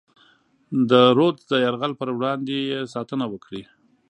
د 0.89 0.91
رودز 1.17 1.43
د 1.51 1.53
یرغل 1.65 1.91
پر 1.99 2.09
وړاندې 2.17 2.55
یې 2.69 2.79
ساتنه 2.93 3.25
وکړي. 3.29 3.63